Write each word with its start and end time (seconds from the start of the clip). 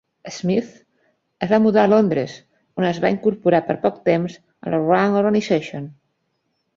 Smith 0.35 0.69
es 1.47 1.49
va 1.51 1.59
mudar 1.65 1.83
a 1.87 1.91
Londres, 1.91 2.37
on 2.81 2.87
es 2.87 3.01
va 3.03 3.11
incorporar 3.15 3.59
per 3.67 3.75
poc 3.83 3.99
temps 4.09 4.39
a 4.65 4.73
la 4.75 4.81
Rank 4.89 5.19
Organization. 5.21 5.87